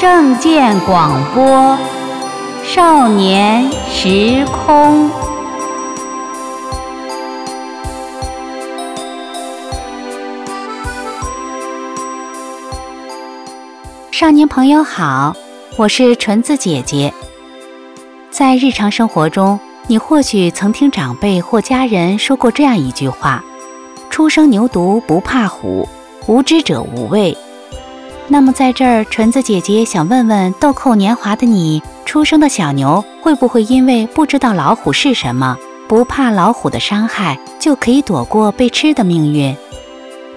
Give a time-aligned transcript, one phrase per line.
[0.00, 1.76] 正见广播，
[2.64, 5.10] 少年时空。
[14.10, 15.36] 少年朋友好，
[15.76, 17.12] 我是纯子姐姐。
[18.30, 23.44] 在日常生活中，你或许曾听长辈或家人说过这样一句话
[24.08, 25.86] ：“初生牛犊不怕虎，
[26.26, 27.36] 无知者无畏。”
[28.32, 39.56] 那么，在这儿，纯子姐姐想问问豆蔻年华的你，出生的小牛会不会因为不知道老虎是什么，不怕老虎的伤害，就可以躲过被吃的命运？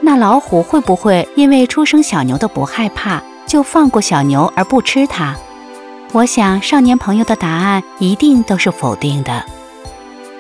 [0.02, 3.22] 那老虎会不会因为出生小牛的不害怕？
[3.46, 5.36] 就放过小牛而不吃它，
[6.14, 9.46] 我想少年朋友的答案一定都是否定的。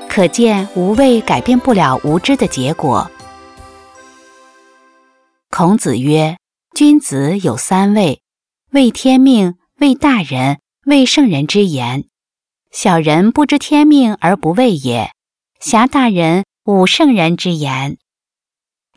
[0.09, 3.07] 可见无畏改变不了无知的结果。
[5.51, 6.35] 孔子曰
[6.75, 8.21] ：“君子有三畏：
[8.71, 10.57] 畏天命，畏大人，
[10.87, 12.05] 畏圣人之言。
[12.71, 15.11] 小人不知天命而不畏也，
[15.59, 17.97] 侠大人，吾圣人之言。”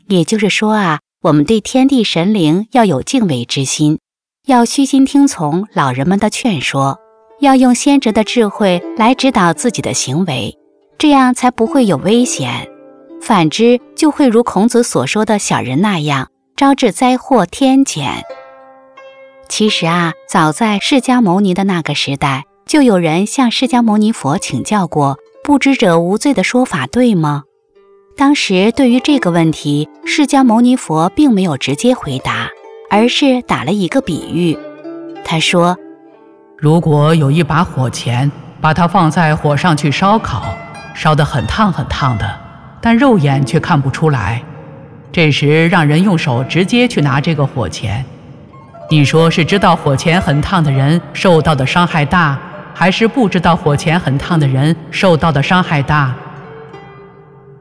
[0.09, 3.99] 也就是说啊，我们对天地神灵要有敬畏之心。
[4.47, 6.97] 要虚心听从老人们的劝说，
[7.41, 10.57] 要用先哲的智慧来指导自己的行为，
[10.97, 12.67] 这样才不会有危险。
[13.21, 18.23] 反之，就会如孔子所说的小人那样，招致灾祸天谴。
[19.47, 27.43] 其实啊，早在释迦牟尼的那个时代，就有人向释迦牟尼佛请教过“不知者无罪”的说法，对吗？
[28.17, 32.49] 当时对于这个问题，释迦牟尼佛并没有直接回答。
[32.89, 34.57] 而是打了一个比喻，
[35.23, 35.77] 他说
[36.57, 40.55] ：“如果有一把火钳，把它放在火上去烧烤，
[40.95, 42.39] 烧得很烫很烫的，
[42.81, 44.41] 但肉眼却看不出来。
[45.11, 48.03] 这时让人用手直接去拿这个火钳，
[48.89, 52.37] 你说是知道火钳很烫的人受到的伤害大，
[52.73, 56.13] 还是不知道火钳很烫的人受到的伤害大？”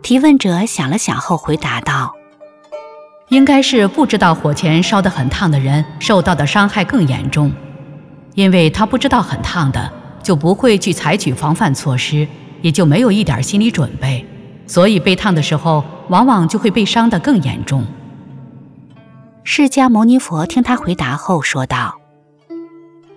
[0.02, 2.14] 提问者想了想后回答道。
[3.28, 7.50] 应该是不知道火钳烧得很烫的人受到的伤害更严重，
[8.36, 9.92] 因为他不知道很烫的，
[10.22, 12.24] 就不会去采取防范措施，
[12.60, 14.24] 也就没有一点心理准备，
[14.68, 17.84] 所以被烫的时候往往就会被伤得更严重。
[19.44, 21.96] 释迦牟尼佛听他回答后说道：“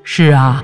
[0.03, 0.63] 是啊，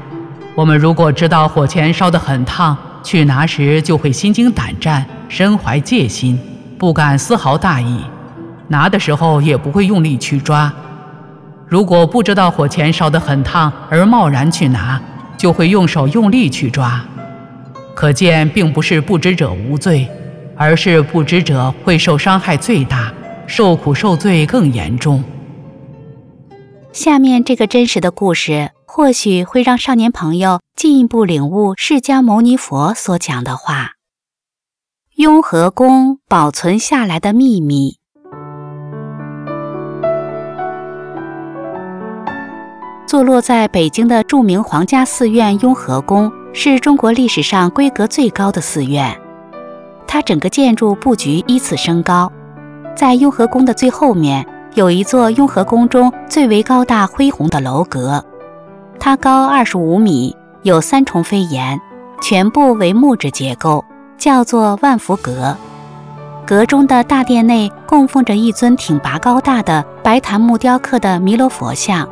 [0.55, 6.39] 我们如果知道火钳烧得很烫，去拿时就会心惊胆战，身怀戒心，
[6.77, 7.99] 不敢丝毫大意。”
[8.67, 10.73] 拿的时候也不会用力去抓，
[11.67, 14.99] 如果不知道火钳烧得很烫而贸然去拿，
[15.37, 16.99] 就会用手用力去抓。
[17.93, 20.09] 可见，并不是不知者无罪，
[20.57, 23.13] 而是不知者会受伤害最大，
[23.47, 25.23] 受苦受罪更严重。
[26.91, 33.91] 下面这个真实的故事，或许会让少年朋友进一步领悟释迦牟尼佛所讲的话：
[35.15, 37.97] 雍和宫保存下来的秘密。
[43.05, 49.15] 坐落在北京的著名皇家寺院雍和宫，是中国历史上规格最高的寺院。
[50.15, 52.31] 它整个建筑布局依次升高，
[52.95, 58.23] 在雍和宫的最后面有一座雍和宫中最为高大恢宏的楼阁，
[58.97, 61.77] 它高二十五米，有三重飞檐，
[62.21, 63.83] 全部为木质结构，
[64.17, 65.57] 叫做万福阁。
[66.45, 72.07] 阁中的大殿内供奉着一尊挺拔高大的白檀木雕刻的弥勒佛像。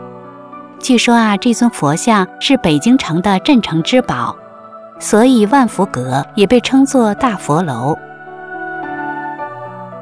[0.77, 4.35] 据说啊，这尊佛像是北京城的镇城之宝，
[5.03, 7.93] 所以万福阁也被称作大佛楼。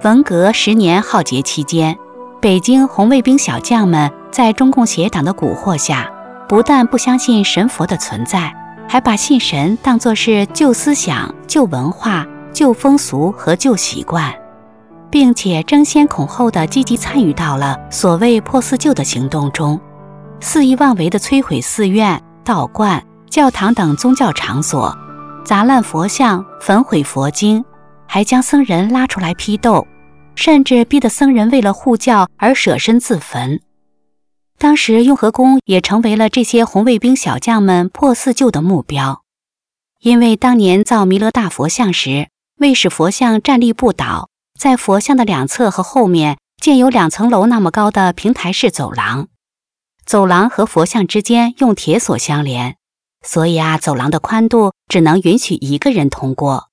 [0.03, 1.97] 文革十年浩劫期间，
[2.39, 6.07] 北京红卫兵小将们在中共邪党的蛊惑下，
[6.47, 8.53] 不但不相信神佛的存在，
[8.88, 12.23] 还把信神当作是旧思想、旧文化、
[12.53, 14.31] 旧风俗和旧习惯，
[15.09, 19.81] 并且争先恐后的积极参与到了所谓破四旧的行动中。
[20.40, 24.93] 肆意妄为地摧毁寺院、道观、教堂等宗教场所，
[25.45, 27.63] 砸烂佛像、焚毁佛经，
[28.05, 29.87] 还将僧人拉出来批斗，
[30.35, 33.61] 甚至逼得僧人为了护教而舍身自焚。
[34.57, 39.22] 当时雍和宫也成为了这些红卫兵小将们破四旧的目标，
[40.01, 44.28] 因为当年造弥勒大佛像时，为使佛像站立不倒，
[44.59, 49.29] 在佛像的两侧和后面建有两层楼那么高的平台式走廊。
[50.05, 52.75] 走廊和佛像之间用铁锁相连，
[53.22, 56.70] 所以啊，走廊的宽度只能允许一个人通过。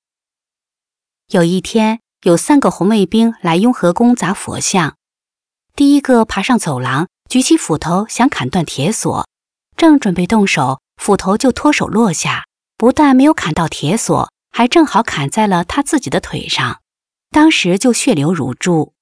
[1.28, 4.96] 有一天，有三个红卫兵来雍和宫砸佛像。
[5.76, 9.26] 第一个爬上走廊，举起斧头想砍断铁锁，
[9.76, 12.46] 正准备动手，斧头就脱手落下，
[12.76, 16.80] 不但没有砍到铁锁，还正好砍在了他自己的腿上，
[17.30, 18.94] 当时就血流如注。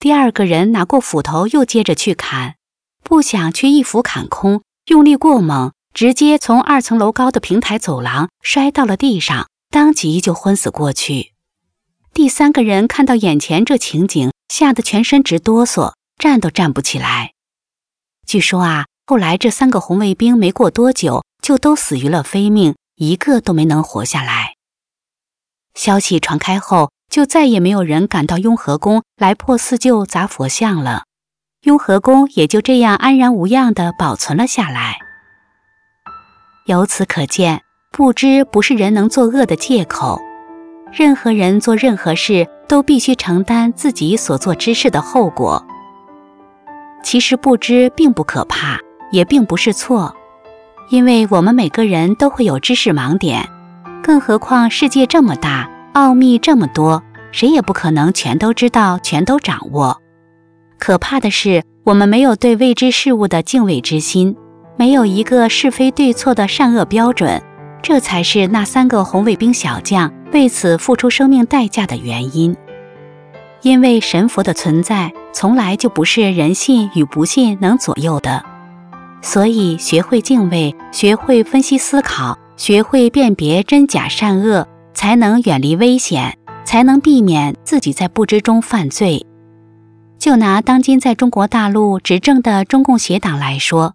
[0.00, 2.56] 第二个人拿过斧头，又接着去砍，
[3.02, 11.32] 不想却一斧砍空，用力过猛，直接从二层楼高的平台走廊摔到了地上，当即就昏死过去。
[12.12, 17.34] 第三个人看到眼前这情景，吓得全身直哆嗦，站都站不起来。
[18.26, 24.54] 据说啊，后来这三个红卫兵没过多久就都死于了非命，一个都没能活下来。
[25.74, 31.04] 消息传开后，就再也没有人敢到雍和宫来破四旧、砸佛像了，
[31.62, 34.98] 雍和宫也就这样安然无恙地保存了下来。
[36.66, 37.60] 由此可见，
[37.92, 40.18] 不知不是人能作恶的借口。
[40.90, 45.62] 任何人做任何事都必须承担自己所做之事的后果。
[47.02, 48.78] 其实不知并不可怕，
[49.10, 50.16] 也并不是错，
[50.88, 53.46] 因为我们每个人都会有知识盲点，
[54.02, 60.00] 更何况世界这么大，奥秘这么多，谁也不可能全都知道、全都掌握。
[60.78, 64.34] 可怕的是，我们没有对未知事物的敬畏之心，
[64.76, 67.42] 没有一个是非对错的善恶标准。
[67.82, 72.56] 这才是那三个红卫兵小将为此付出生命代价的原因。
[73.60, 78.42] 因为神佛的存在从来就不是人信与不信能左右的，
[79.20, 89.26] 所以学会敬畏，学会分析思考，学会辨别真假善恶，才能远离危险，才能避免自己在不知中犯罪。
[90.18, 93.94] 就拿当今在中国大陆执政的中共邪党来说，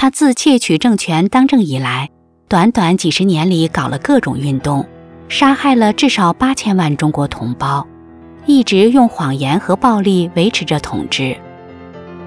[0.00, 2.08] 他自窃取政权当政以来。
[2.46, 4.86] 短短几十年里，搞了各种运动，
[5.28, 7.84] 杀害了至少八千万中国同胞，
[8.46, 11.36] 一直用谎言和暴力维持着统治。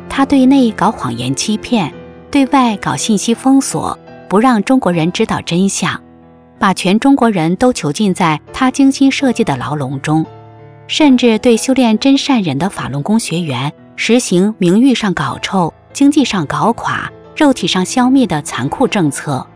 [0.10, 1.94] 他对内搞谎言欺骗，
[2.30, 3.98] 对外搞信息封锁，
[4.28, 5.98] 不让中国人知道真相，
[6.60, 10.26] 把全中国人都囚禁在他精心设计的牢笼中，
[10.88, 19.48] 甚至对修炼真善忍的法轮功学员实行名誉上搞臭、经济上搞垮、肉体上消灭的残酷政策。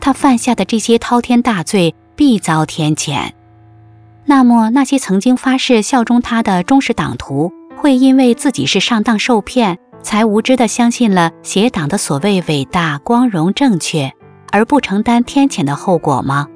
[0.00, 3.32] 他犯下的这些滔天大罪必遭天谴。
[4.24, 14.12] 那么，那些曾经发誓效忠他的忠实党徒，会因为自己是上当受骗，才无知地相信了邪党的所谓伟大、光荣、正确，
[14.52, 16.46] 而不承担天谴的后果吗？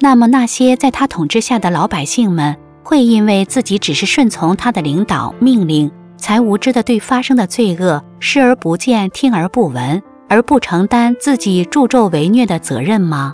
[0.00, 10.02] 那么，那些在他统治下的老百姓们，会因为自己只是顺从他的领导命令，才无知地对发生的罪恶视而不见、听而不闻？
[10.28, 13.32] 而不承担自己助纣为虐的责任吗？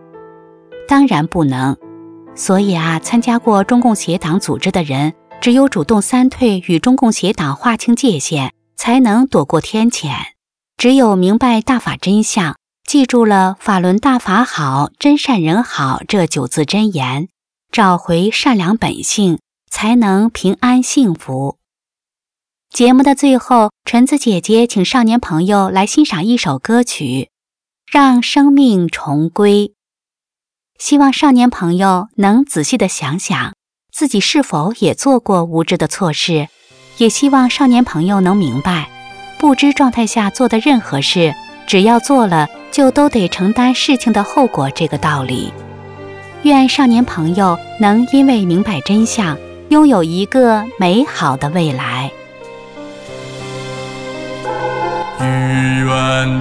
[0.87, 1.77] 当然不能。
[2.35, 10.11] 所以啊，参加过中共邪党组织的人，只有主动三退，与中共邪党划清界限，才能躲过天谴。
[10.77, 12.57] 只有明白大法真相，
[12.87, 17.29] 记住了“法轮大法好，真善人好”这九字真言，
[17.71, 19.39] 找回善良本性，
[19.71, 21.57] 才能平安幸福。
[22.73, 27.05] 节目的最后，纯子姐姐请少年朋友来欣赏一首歌曲
[27.93, 29.69] 《让生命重归》。
[30.79, 33.53] 希望少年朋友能仔细的想想，
[33.93, 36.49] 自己是否也做过无知的错事。
[36.97, 38.89] 也希望少年朋友能明白，
[39.39, 41.35] 不知状态下做的任何事，
[41.67, 45.53] 只要做了，就都得承担事情的后果这个道理。
[46.45, 49.37] 愿少年朋友能因为明白真相，
[49.69, 52.11] 拥有一个美好的未来。
[55.53, 55.93] 剧院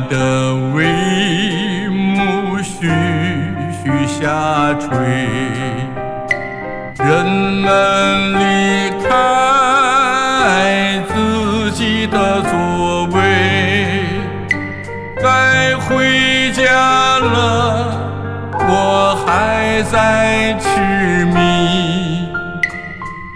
[0.07, 0.15] 的
[0.73, 2.87] 帷幕徐
[3.83, 4.87] 徐下垂，
[6.97, 7.67] 人们
[8.39, 8.41] 离
[9.05, 9.09] 开
[11.09, 11.13] 自
[11.71, 13.19] 己的座位，
[15.21, 16.63] 该回家
[17.19, 17.91] 了，
[18.53, 20.69] 我还在痴
[21.25, 22.29] 迷，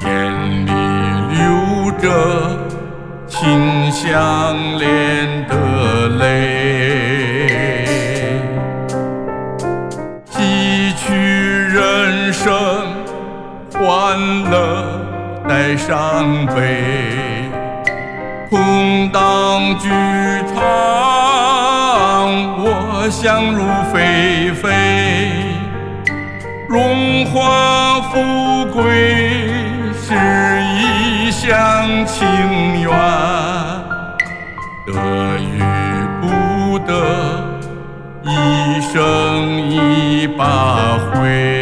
[0.05, 0.08] 眼
[0.65, 0.72] 里
[1.36, 2.63] 流着。
[3.27, 5.55] 心相连的
[6.17, 7.88] 泪，
[10.29, 12.53] 几曲人生，
[13.74, 14.17] 欢
[14.50, 14.86] 乐
[15.48, 17.50] 带伤悲，
[18.50, 19.89] 空荡剧
[20.53, 20.62] 场，
[22.57, 24.63] 我想入非非，
[26.69, 28.13] 荣华富
[28.74, 28.84] 贵
[29.93, 30.13] 是
[30.75, 32.25] 一厢情
[32.81, 32.89] 愿。
[34.88, 34.91] 得
[35.39, 35.43] 与，
[38.23, 41.54] 一生一把灰。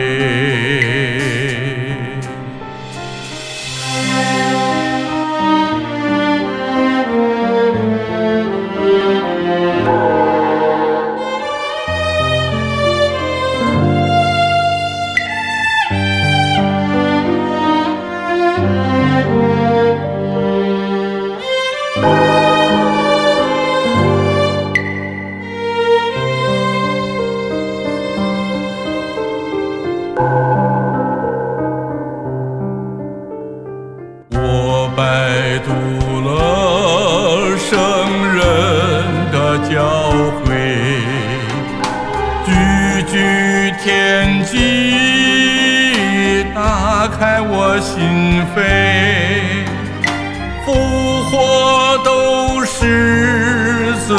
[52.04, 54.16] 都是自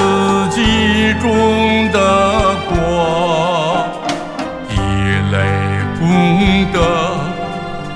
[0.50, 1.98] 己种的
[2.68, 3.86] 果，
[4.70, 4.74] 一
[5.32, 5.36] 类
[5.98, 6.76] 功德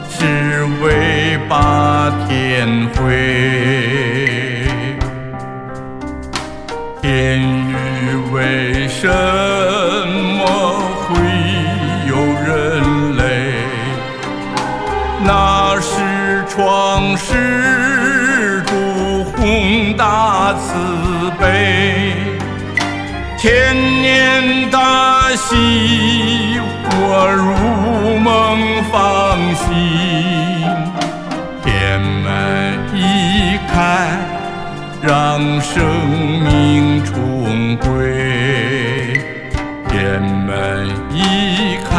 [0.08, 2.96] 是为把天回。
[7.00, 7.72] 天宇
[8.32, 10.40] 为什么
[11.00, 11.06] 会
[12.08, 12.12] 有
[12.46, 12.46] 人
[13.16, 13.22] 类？
[15.24, 17.32] 那是创世
[19.98, 20.68] 大慈
[21.40, 22.14] 悲，
[23.36, 25.56] 千年大喜，
[26.92, 29.66] 我如梦方醒，
[31.64, 33.76] 天门一开。
[35.00, 35.84] 让生
[36.44, 37.86] 命重归，
[39.88, 41.96] 天门一开，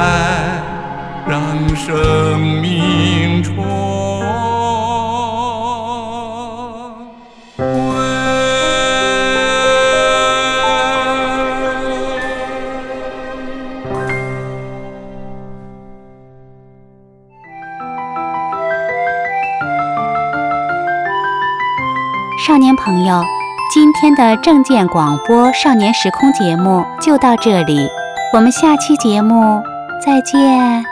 [1.25, 1.39] 让
[1.75, 2.83] 生命
[22.49, 23.23] 少年朋友，
[23.71, 27.87] 今天的正见广播少年时空节目就到这里，
[28.33, 29.61] 我们下期节目
[30.03, 30.83] 再见。